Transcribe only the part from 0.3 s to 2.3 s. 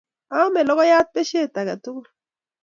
Aame lokoyat pesheet age tugul